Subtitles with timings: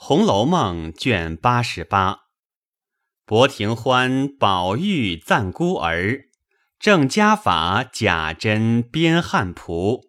[0.00, 2.28] 红楼梦》卷八十八，
[3.26, 6.28] 伯庭欢、宝玉赞孤儿，
[6.78, 10.04] 郑家法、贾珍编汉仆。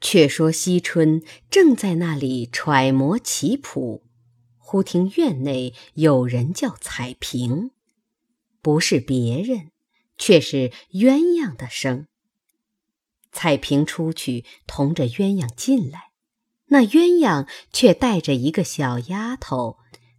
[0.00, 4.06] 却说惜春正在那里揣摩棋谱，
[4.56, 7.72] 忽听院内有人叫彩屏，
[8.62, 9.70] 不是别人，
[10.16, 12.06] 却是鸳鸯的声。
[13.30, 16.07] 彩屏出去，同着鸳鸯进来，
[16.68, 19.78] 那鸳鸯却带着一个小丫头，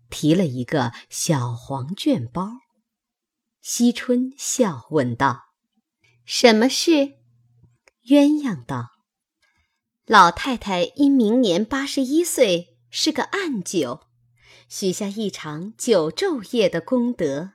[0.10, 2.52] 提了一个小黄绢包。
[3.62, 5.54] 惜春笑问道
[6.26, 7.18] ：“什么事？”
[8.08, 8.88] 鸳鸯道。
[10.06, 14.08] 老太太因明年八十一岁，是个暗九，
[14.68, 17.52] 许下一场九昼夜的功德，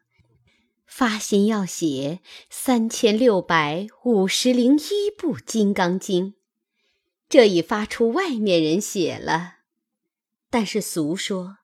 [0.86, 6.32] 发心要写三千六百五十零一部《金刚经》，
[7.34, 9.54] 这已发出外面人写了。
[10.50, 11.44] 但是俗说，《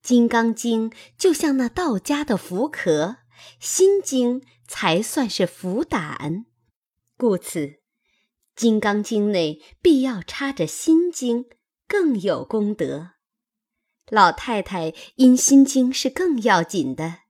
[0.00, 0.88] 金刚经》
[1.18, 3.16] 就像那道家的符壳，
[3.58, 6.46] 《心经》才算是符胆，
[7.16, 7.66] 故此。
[8.54, 11.44] 《金刚经》内必要插着《心经》，
[11.88, 13.14] 更有功德。
[14.08, 17.22] 老太太因《心经》是更要紧的，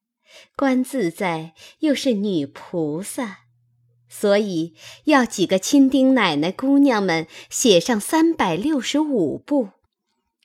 [0.54, 3.43] 观自在又是女菩萨，
[4.16, 4.76] 所以
[5.06, 9.70] 要几个亲丁奶奶姑娘们写上三百六十五部，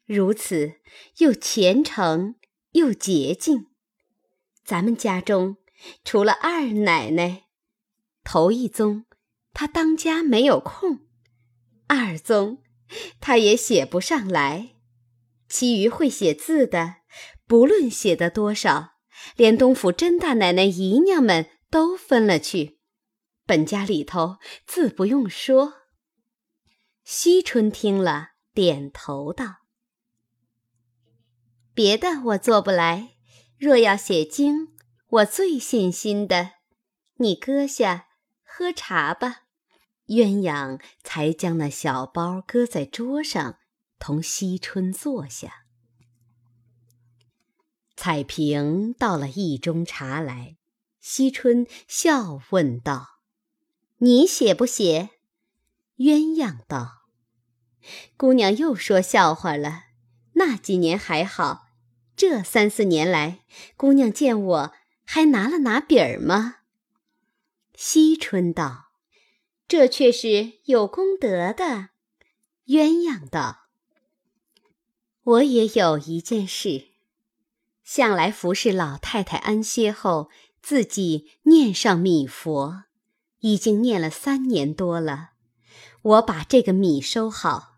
[0.08, 0.74] 如此
[1.20, 2.34] 又虔诚
[2.72, 3.68] 又洁净。
[4.66, 5.58] 咱们家中
[6.04, 7.44] 除了二奶奶，
[8.24, 9.06] 头一宗。
[9.54, 11.02] 他当家没有空，
[11.88, 12.64] 二宗
[13.20, 14.70] 他也写不上来，
[15.48, 16.96] 其余会写字的，
[17.46, 18.94] 不论写的多少，
[19.36, 22.79] 连东府甄大奶奶姨娘们都分了去。
[23.50, 25.74] 本家里头自不用说。
[27.04, 29.62] 惜春听了，点头道
[31.74, 33.16] ：“别的我做不来，
[33.58, 34.68] 若要写经，
[35.08, 36.52] 我最信心的。
[37.16, 38.06] 你搁下。”
[38.46, 39.46] 喝茶吧，
[40.08, 43.58] 鸳鸯才将那小包搁在桌上，
[43.98, 45.66] 同惜春坐下。
[47.96, 50.58] 彩萍倒了一盅茶来，
[51.00, 53.08] 惜春笑问道
[54.00, 55.12] ：“你写不写？”
[55.98, 57.04] 鸳鸯道
[58.18, 59.86] ：“姑娘又说笑话了。
[60.34, 61.68] 那几年还好，
[62.16, 63.46] 这三四年来，
[63.76, 64.74] 姑娘见我
[65.04, 66.58] 还拿了拿笔儿吗？”
[67.76, 68.92] 惜春道
[69.68, 71.90] ：“这却是有功德的。”
[72.68, 73.68] 鸳鸯道
[75.24, 76.90] ：“我也有一件事，
[77.84, 80.30] 向来服侍老太太安歇后，
[80.62, 82.84] 自己念上米佛，
[83.40, 85.32] 已经念了三年多了。
[86.02, 87.78] 我把这个米收好，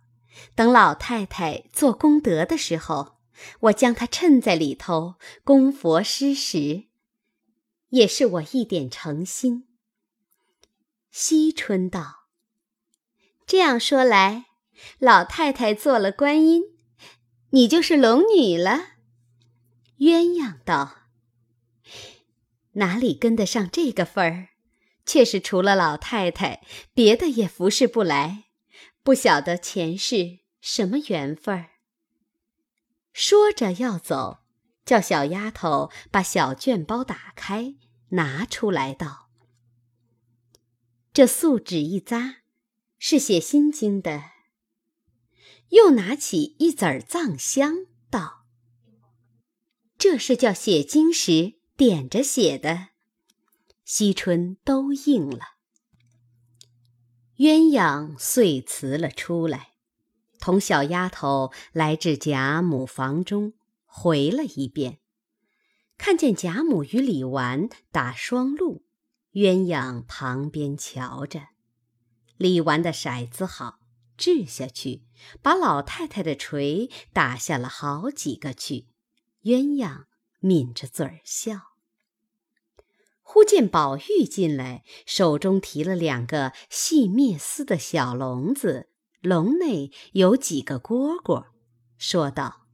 [0.56, 3.18] 等老太太做功德的时候，
[3.62, 6.86] 我将它衬在里头供佛施食，
[7.90, 9.68] 也是我一点诚心。”
[11.12, 12.28] 惜春道
[13.48, 14.46] ：“这样说来，
[15.00, 16.64] 老太太做了观音，
[17.50, 18.92] 你就是龙女了。”
[20.00, 21.00] 鸳鸯道
[22.74, 24.51] ：“哪里跟得上这个份儿？
[25.12, 26.62] 却是除了老太太，
[26.94, 28.46] 别的也服侍不来，
[29.04, 31.72] 不晓得前世什么缘分儿。”
[33.12, 34.40] 说着要走，
[34.86, 37.76] 叫小丫头把小卷包打开，
[38.12, 39.30] 拿出来道。
[41.12, 42.38] 这素纸一扎，
[42.98, 44.24] 是写心经的。
[45.72, 48.46] 又拿起一子儿藏香，道
[50.00, 52.91] ：“这是叫写经时点着写的。”
[53.94, 55.42] 惜春都应了。
[57.36, 59.74] 鸳鸯遂辞了出来，
[60.40, 63.52] 同小丫头来至贾母房中，
[63.84, 65.00] 回了一遍，
[65.98, 68.86] 看见贾母与李纨打双路。
[69.34, 71.50] 鸳鸯旁边瞧着，
[72.38, 73.80] 李纨的骰子好，
[74.16, 75.04] 掷下去，
[75.42, 78.88] 把老太太的锤打下了好几个去。
[79.44, 80.06] 鸳鸯
[80.40, 81.71] 抿着嘴儿笑。
[83.34, 88.90] 忽见宝玉进来，手中提了两个细篾丝的小笼子，
[89.22, 91.46] 笼内有几个蝈蝈，
[91.98, 92.66] 说道：“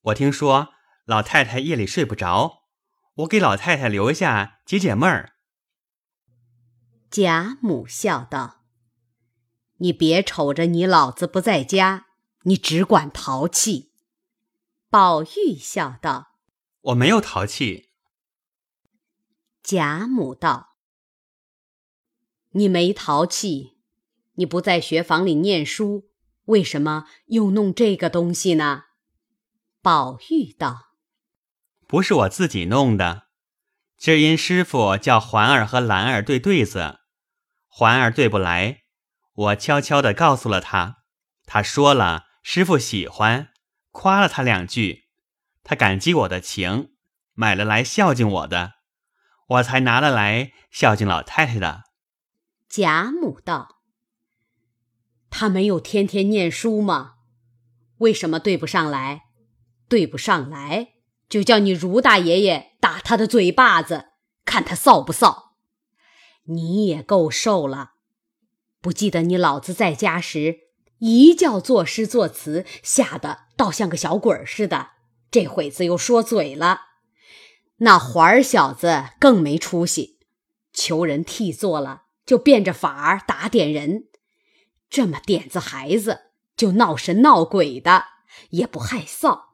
[0.00, 0.70] 我听说
[1.04, 2.62] 老太太夜里睡不着，
[3.16, 5.34] 我给老太太留下解解闷儿。”
[7.12, 8.62] 贾母笑道
[9.76, 12.06] ：“你别瞅着你老子不在家，
[12.44, 13.92] 你只管淘气。”
[14.88, 16.28] 宝玉笑道
[16.80, 17.90] ：“我没有淘气。”
[19.66, 20.76] 贾母道
[22.52, 23.78] ：“你没淘气，
[24.34, 26.10] 你不在学房里念书，
[26.44, 28.84] 为什么又弄这个东西呢？”
[29.80, 30.90] 宝玉道
[31.88, 33.28] ：“不是我自己弄的，
[33.96, 36.98] 只因师傅叫环儿和兰儿对对子，
[37.66, 38.82] 环儿对不来，
[39.32, 40.98] 我悄悄的告诉了他，
[41.46, 43.48] 他说了，师傅喜欢，
[43.92, 45.08] 夸了他两句，
[45.62, 46.90] 他感激我的情，
[47.32, 48.73] 买了来孝敬我的，
[49.46, 51.84] 我才拿了来孝敬老太太的。”
[52.68, 53.80] 贾母道
[55.30, 57.12] ：“他没有天天念书吗？
[57.98, 59.22] 为什么对不上来？
[59.88, 60.94] 对不上来，
[61.28, 64.06] 就叫你如大爷爷打他的嘴巴子，
[64.44, 65.50] 看他臊不臊？
[66.44, 67.92] 你也够瘦了。
[68.80, 70.56] 不记得你老子在家时，
[70.98, 74.90] 一觉作诗作词，吓得倒像个小鬼似的。
[75.30, 76.80] 这会子又说嘴了。
[77.78, 80.18] 那环儿小子更没出息，
[80.72, 84.08] 求人替做了。”就变着法儿打点人，
[84.88, 88.04] 这么点子孩子就闹神闹鬼的，
[88.48, 89.48] 也不害臊。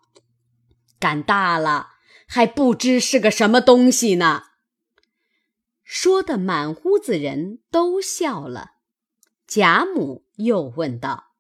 [1.01, 1.95] 干大了
[2.29, 4.45] 还不知是个什么东西呢。
[5.83, 8.75] 说的满屋子人都笑了。
[9.49, 11.33] 贾母又问道：“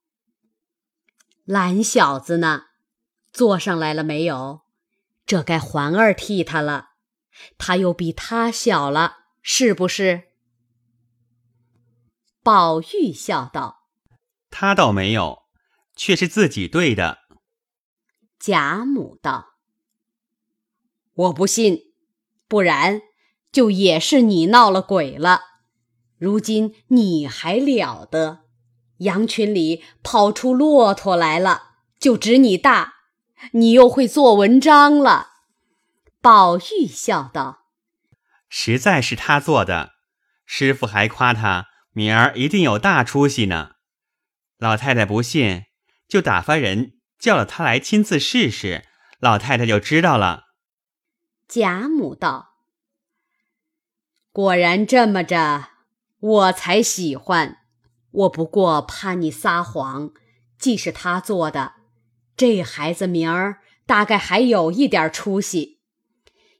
[1.46, 2.64] 懒小子呢？
[3.32, 4.59] 坐上来了没有？
[5.30, 6.88] 这该环儿替他了。
[7.56, 10.24] 他又比他小了，是不是？”
[12.42, 13.84] 宝玉笑道
[14.50, 15.42] ：“他倒没有，
[15.94, 17.18] 却是自己对的。”
[18.40, 19.50] 贾母道
[21.14, 21.92] ：“我不信，
[22.48, 23.00] 不然
[23.52, 25.42] 就也是你闹了鬼了。
[26.18, 28.46] 如今你还了得？
[28.98, 32.94] 羊群里跑出骆驼来了，就指你大，
[33.52, 35.28] 你又会做文章了。”
[36.20, 37.64] 宝玉笑道
[38.48, 39.92] ：“实在是他做的，
[40.44, 43.72] 师傅还夸他。”明儿一定有大出息呢。
[44.58, 45.64] 老太太不信，
[46.06, 48.84] 就打发人叫了他来亲自试试，
[49.18, 50.44] 老太太就知道了。
[51.48, 52.54] 贾母道
[54.30, 55.70] ：“果然这么着，
[56.20, 57.58] 我才喜欢。
[58.12, 60.12] 我不过怕你撒谎，
[60.60, 61.74] 既是他做的，
[62.40, 65.82] 这孩子明儿大概还有一点出息。”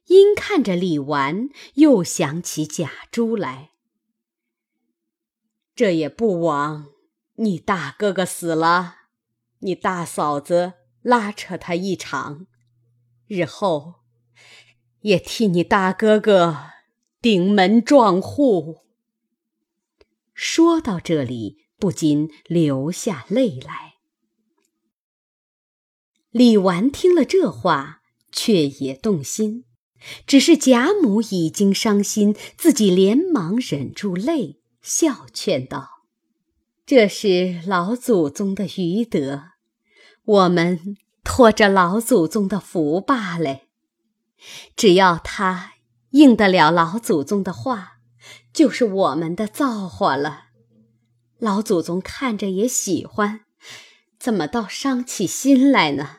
[0.08, 3.70] 因看着李纨，又想起贾珠来。
[5.74, 6.88] 这也不枉
[7.36, 8.96] 你大哥哥死了，
[9.60, 12.46] 你大嫂子拉扯他一场，
[13.26, 14.00] 日后
[15.00, 16.72] 也替你大哥哥
[17.22, 18.84] 顶门撞户。
[20.34, 23.89] 说到这里，不禁流下泪来。
[26.30, 29.64] 李纨听了这话，却也动心，
[30.28, 34.60] 只是贾母已经伤心，自己连忙忍住泪。
[34.80, 35.88] 笑劝道
[36.86, 39.42] ：“这是老祖宗的余德，
[40.24, 43.62] 我们托着老祖宗的福罢了。
[44.76, 45.72] 只要他
[46.10, 47.98] 应得了老祖宗的话，
[48.52, 50.44] 就是我们的造化了。
[51.38, 53.40] 老祖宗看着也喜欢，
[54.18, 56.18] 怎么倒伤起心来呢？”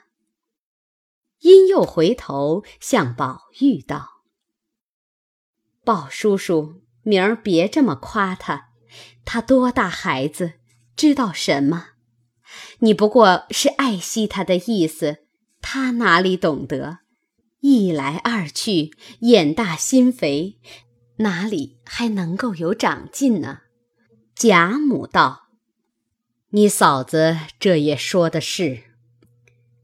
[1.41, 4.23] 因又回头向宝玉道
[5.85, 8.69] ：“宝叔叔。”明儿别这么夸他，
[9.25, 10.53] 他多大孩子，
[10.95, 11.87] 知道什么？
[12.81, 15.25] 你不过是爱惜他的意思，
[15.61, 16.99] 他哪里懂得？
[17.61, 20.59] 一来二去，眼大心肥，
[21.17, 23.61] 哪里还能够有长进呢？
[24.35, 25.47] 贾母道
[26.53, 28.83] ：“你嫂子这也说的是，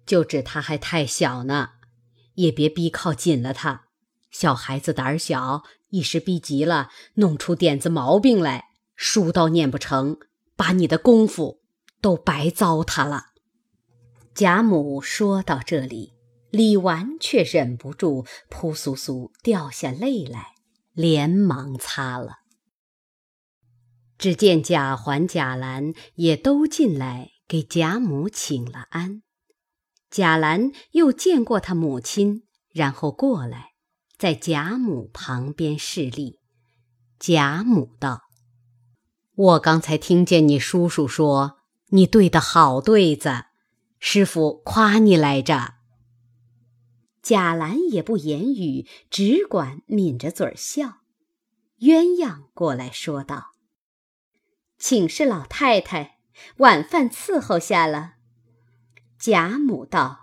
[0.08, 1.72] 就指他还太小呢，
[2.34, 3.84] 也别逼靠紧了他。
[4.32, 10.18] 小孩子胆小。”一时逼急了，弄出点子毛病来，书都念不成，
[10.58, 11.62] 把你的功夫
[12.02, 13.28] 都白糟蹋了。
[14.36, 16.12] 贾母说到这里，
[16.50, 20.56] 李纨却忍不住扑簌簌掉下泪来，
[20.92, 22.40] 连忙擦了。
[24.18, 29.22] 只见贾环、贾兰也都进来给贾母请了安。
[30.10, 33.74] 贾兰又见过他母亲，然后过来。
[34.18, 36.40] 在贾母旁边侍立，
[37.20, 38.24] 贾母道
[39.36, 41.60] ：“我刚才听见你叔叔说
[41.90, 43.44] 你对的好对子，
[44.00, 45.76] 师傅夸你来着。”
[47.22, 51.02] 贾兰也不言语，只管抿着嘴儿笑。
[51.82, 53.52] 鸳鸯过来说道
[54.80, 56.18] ：“请示老太太，
[56.58, 58.16] 晚饭伺候下了。”
[59.30, 60.22] 贾母道：“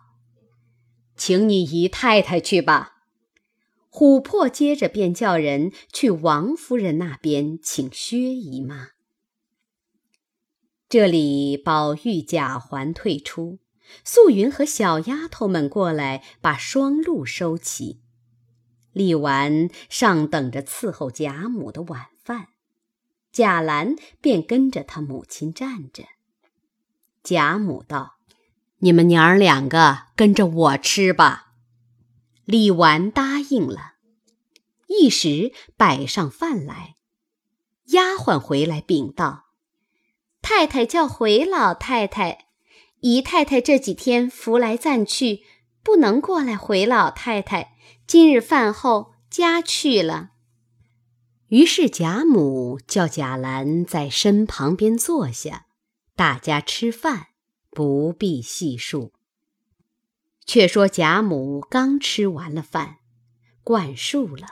[1.15, 3.03] 请你姨太太去吧。”
[3.93, 8.93] 琥珀接着便叫人去王夫人那边请薛姨妈。
[10.89, 13.59] 这里宝玉、贾环退出，
[14.07, 18.01] 素云和小丫头们过来，把双鹿收起。
[18.95, 22.49] 李纨尚等着伺候贾母的晚饭，
[23.31, 26.05] 贾兰便跟着他母亲站着。
[27.23, 28.15] 贾母道
[28.79, 31.53] ：“你们娘儿两个跟着我吃吧。”
[32.45, 33.95] 李纨答应了，
[34.87, 36.97] 一时摆上饭来，
[37.87, 39.47] 丫鬟回来禀道
[40.43, 42.47] ：“太太叫回老太太，
[43.01, 45.43] 姨太太这几天扶来暂去，
[45.83, 47.75] 不能过来回老太太。
[48.07, 50.33] 今日饭后家去了。”
[51.49, 55.67] 于是贾母叫贾兰在身旁边坐下，
[56.15, 57.29] 大家吃饭，
[57.75, 59.13] 不必细数。
[60.47, 62.99] 却说贾母刚吃完了饭，
[63.63, 64.47] 灌漱了，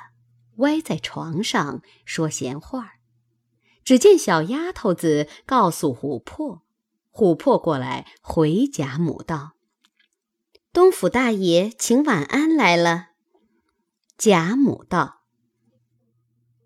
[0.56, 2.94] 歪在床上说闲话。
[3.84, 6.62] 只见小丫头子告诉琥珀，
[7.12, 9.52] 琥珀过来回贾母道
[10.72, 13.08] ：“东府大爷请晚安来了。”
[14.16, 15.24] 贾母道：“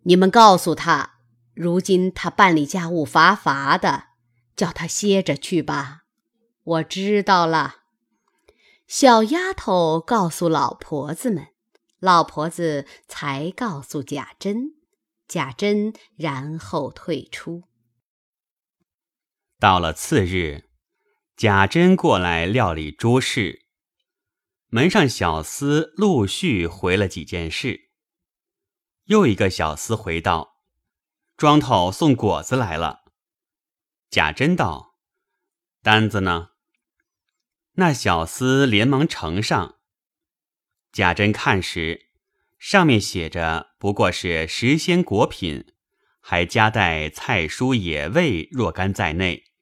[0.05, 1.21] 你们告诉他，
[1.55, 4.05] 如今他办理家务乏乏的，
[4.55, 6.03] 叫他歇着去吧。
[6.67, 7.77] 我知道了。”
[8.87, 11.49] 小丫头告诉老婆子们，
[11.99, 14.77] 老婆子才告诉贾珍，
[15.27, 17.65] 贾珍然后退出。
[19.59, 20.69] 到了次日，
[21.37, 23.67] 贾珍过来料理诸事，
[24.69, 27.91] 门上小厮陆续回了几件事。
[29.07, 30.59] 又一个小厮回道
[31.37, 33.05] ：“庄头送果子来了。”
[34.11, 34.95] 贾珍道
[35.83, 36.51] ：“单子呢？”
[37.79, 39.77] 那小厮连忙呈上，
[40.93, 42.07] 贾珍看时，
[42.59, 45.75] 上面写着不过是时鲜果品，
[46.21, 49.53] 还夹带菜蔬野味若干在内。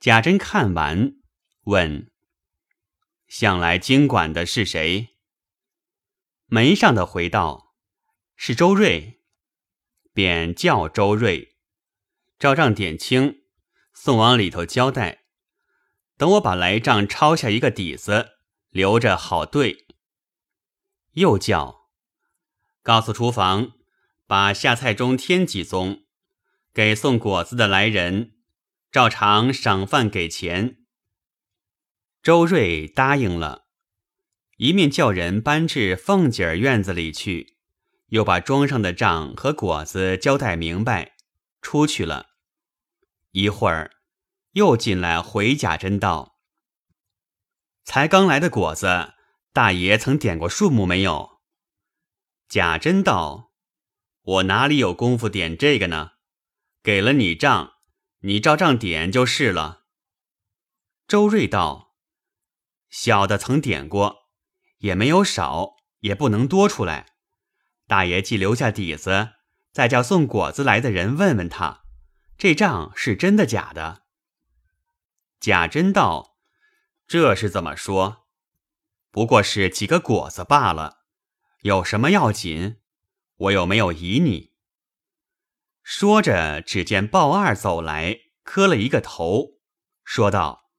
[0.00, 1.14] 贾珍看完，
[1.66, 2.10] 问
[3.28, 5.16] ：“向来经管的是谁？”
[6.46, 7.76] 门上的回道
[8.34, 9.22] ：“是周瑞。”
[10.12, 11.56] 便叫周瑞，
[12.40, 13.42] 照账点清，
[13.94, 15.17] 送往里头交代。
[16.18, 18.32] 等我把来账抄下一个底子，
[18.70, 19.86] 留着好对。
[21.12, 21.88] 又叫，
[22.82, 23.72] 告诉厨房，
[24.26, 26.02] 把下菜中添几宗，
[26.74, 28.32] 给送果子的来人，
[28.90, 30.78] 照常赏饭给钱。
[32.20, 33.66] 周瑞答应了，
[34.56, 37.56] 一面叫人搬至凤姐儿院子里去，
[38.08, 41.16] 又把庄上的账和果子交代明白，
[41.62, 42.30] 出去了。
[43.30, 43.97] 一会儿。
[44.58, 46.40] 又进来回贾珍道
[47.86, 49.14] ：“才刚来的果子，
[49.52, 51.38] 大爷曾点过数目没有？”
[52.50, 53.52] 贾珍道
[54.20, 56.14] ：“我哪里有功夫点这个呢？
[56.82, 57.74] 给了你账，
[58.22, 59.84] 你照账点就是了。”
[61.06, 61.94] 周瑞道
[62.90, 64.28] ：“小的曾点过，
[64.78, 67.12] 也没有少，也不能多出来。
[67.86, 69.34] 大爷既留下底子，
[69.70, 71.84] 再叫送果子来的人问问他，
[72.36, 74.02] 这账是真的假的。”
[75.40, 76.36] 贾珍道
[77.06, 78.26] ：“这是怎么说？
[79.12, 81.04] 不过是几个果子罢了，
[81.60, 82.80] 有什么要紧？
[83.36, 84.52] 我又没有疑你。”
[85.84, 89.60] 说着，只见鲍二走来，磕了一个头，
[90.04, 90.72] 说道：“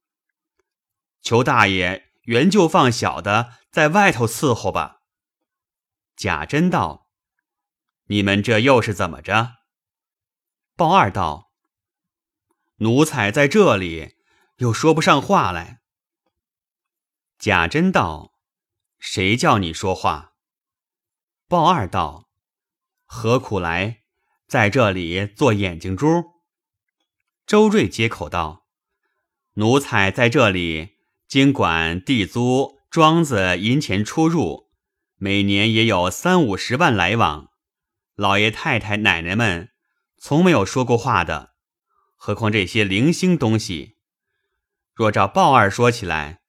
[1.22, 5.00] 求大爷原就放小的在外头伺候吧。”
[6.14, 7.08] 贾珍道
[8.08, 9.54] ：“你们这又是怎么着？”
[10.76, 11.50] 鲍二道
[12.76, 14.16] ：“奴才在这里。”
[14.60, 15.80] 又说不上话来。
[17.38, 18.34] 贾珍道
[19.00, 20.34] ：“谁叫你说话？”
[21.48, 22.28] 鲍二道
[23.06, 24.02] ：“何苦来，
[24.46, 26.06] 在这里做眼睛珠？”
[27.46, 28.66] 周瑞接口道
[29.56, 34.68] ：“奴才在这里经管地租、庄子银钱出入，
[35.16, 37.48] 每年也有三五十万来往。
[38.14, 39.70] 老爷太太、奶奶们
[40.18, 41.54] 从没有说过话的，
[42.14, 43.96] 何况这些零星东西。”
[45.00, 46.42] 若照鲍二说起来，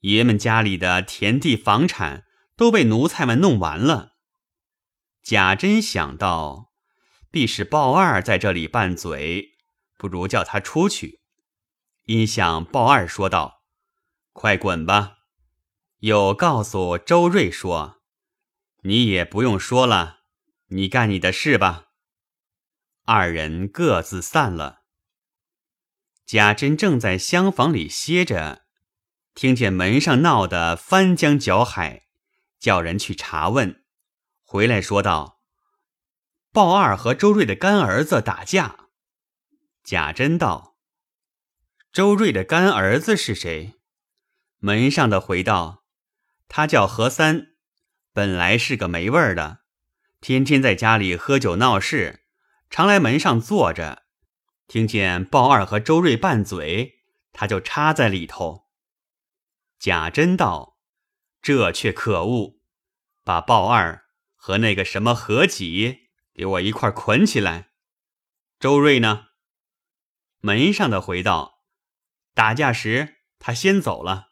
[0.00, 4.16] 爷们家里的田地房产都被奴才们弄完了。
[5.22, 6.72] 贾珍想到，
[7.30, 9.52] 必是鲍二在这里拌嘴，
[9.96, 11.22] 不如叫他出去。
[12.04, 13.62] 因向鲍二说道
[14.34, 15.20] ：“快滚吧！”
[16.00, 18.02] 又告诉周瑞说
[18.84, 20.18] ：“你也不用说了，
[20.66, 21.86] 你干你的事吧。”
[23.06, 24.82] 二人各自散了。
[26.26, 28.62] 贾珍正在厢房里歇着，
[29.32, 32.08] 听见门上闹得翻江搅海，
[32.58, 33.84] 叫人去查问。
[34.42, 35.40] 回来说道
[36.50, 38.88] ：“鲍二和周瑞的干儿子打架。”
[39.84, 40.76] 贾珍道
[41.92, 43.74] ：“周瑞的干儿子是谁？
[44.58, 45.84] 门上的回道
[46.48, 47.52] ：“他叫何三，
[48.12, 49.60] 本来是个没味儿的，
[50.20, 52.24] 天天在家里喝酒闹事，
[52.68, 54.05] 常来门上坐着。
[54.66, 58.68] 听见鲍二和周瑞拌嘴，他就插在里头。”
[59.78, 60.78] 贾珍道
[61.42, 62.60] ：“这却可恶，
[63.22, 67.70] 把鲍二和那个什么何几给我一块捆起来。”
[68.58, 69.26] 周瑞呢？
[70.40, 71.62] 门上的回道
[72.34, 74.28] ：“打架时他先走了。”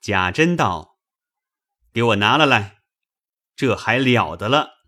[0.00, 1.00] 贾珍道
[1.92, 2.82] ：“给我拿了来，
[3.56, 4.86] 这还了得了。”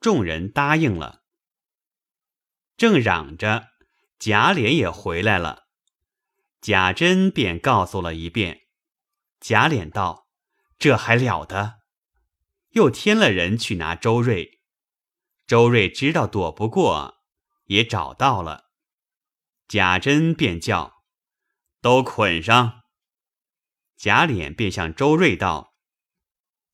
[0.00, 1.24] 众人答应了。
[2.76, 3.68] 正嚷着，
[4.18, 5.64] 贾琏也回来了。
[6.60, 8.62] 贾珍便告诉了一遍。
[9.40, 10.28] 贾琏道
[10.78, 11.80] ：“这还了得！”
[12.72, 14.60] 又添了人去拿周瑞。
[15.46, 17.22] 周瑞知道躲不过，
[17.66, 18.64] 也找到了。
[19.68, 21.04] 贾珍便叫
[21.80, 22.82] ：“都捆上。”
[23.96, 25.74] 贾琏便向周瑞道：“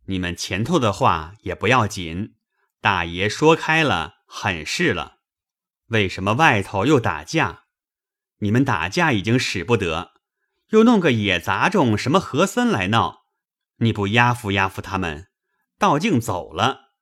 [0.06, 2.35] 你们前头的话也不要紧，
[2.80, 5.21] 大爷说开了，很是了。
[5.92, 7.64] 为什么外头又打架？
[8.38, 10.12] 你们打架已经使不得，
[10.70, 13.26] 又弄个野杂种什么和森来闹，
[13.76, 15.28] 你不压服压服他们，
[15.78, 16.92] 道竟走了，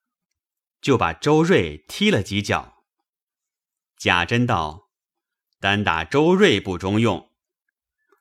[0.80, 2.84] 就把周瑞踢了几脚。”
[3.96, 4.90] 贾珍道
[5.60, 7.30] ：“单打周瑞不中用，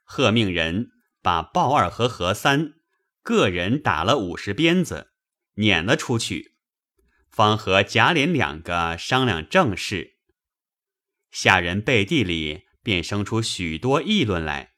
[0.03, 2.75] 贺命人。”把鲍二和何三
[3.21, 5.11] 个人打了五十鞭子，
[5.55, 6.55] 撵了出去，
[7.29, 10.17] 方和贾琏两个商量正事。
[11.31, 14.71] 下人背地里便生出许多议论来，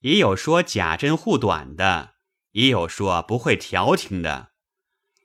[0.00, 2.14] 也有说贾珍护短的，
[2.52, 4.52] 也有说不会调停的，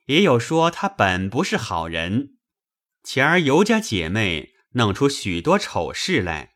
[0.05, 2.37] 也有说他本不是好人。
[3.03, 6.55] 前儿尤家姐妹弄出许多丑事来，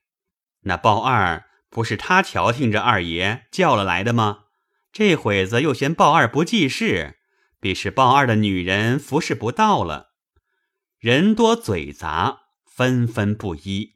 [0.61, 1.45] 那鲍二。
[1.69, 4.43] 不是他调停着二爷叫了来的吗？
[4.91, 7.17] 这会子又嫌鲍二不济事，
[7.59, 10.11] 必是鲍二的女人服侍不到了。
[10.99, 12.42] 人多嘴杂，
[12.75, 13.93] 纷纷不一。